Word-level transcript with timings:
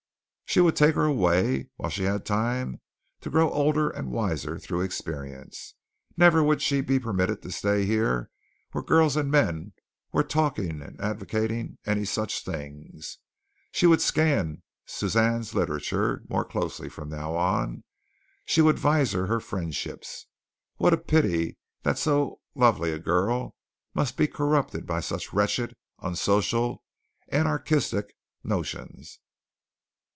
She 0.53 0.59
would 0.59 0.75
take 0.75 0.95
her 0.95 1.05
away 1.05 1.69
while 1.77 1.89
she 1.89 2.03
had 2.03 2.25
time, 2.25 2.81
to 3.21 3.29
grow 3.29 3.49
older 3.51 3.89
and 3.89 4.11
wiser 4.11 4.59
through 4.59 4.81
experience. 4.81 5.75
Never 6.17 6.43
would 6.43 6.61
she 6.61 6.81
be 6.81 6.99
permitted 6.99 7.41
to 7.43 7.51
stay 7.53 7.85
here 7.85 8.29
where 8.73 8.83
girls 8.83 9.15
and 9.15 9.31
men 9.31 9.71
were 10.11 10.25
talking 10.25 10.81
and 10.81 10.99
advocating 10.99 11.77
any 11.85 12.03
such 12.03 12.43
things. 12.43 13.19
She 13.71 13.87
would 13.87 14.01
scan 14.01 14.61
Suzanne's 14.85 15.53
literature 15.55 16.25
more 16.27 16.43
closely 16.43 16.89
from 16.89 17.07
now 17.07 17.33
on. 17.37 17.85
She 18.45 18.59
would 18.61 18.75
viser 18.75 19.29
her 19.29 19.39
friendships. 19.39 20.25
What 20.75 20.91
a 20.91 20.97
pity 20.97 21.57
that 21.83 21.97
so 21.97 22.41
lovely 22.55 22.91
a 22.91 22.99
girl 22.99 23.55
must 23.93 24.17
be 24.17 24.27
corrupted 24.27 24.85
by 24.85 24.99
such 24.99 25.31
wretched, 25.31 25.77
unsocial, 26.01 26.83
anarchistic 27.31 28.13
notions. 28.43 29.17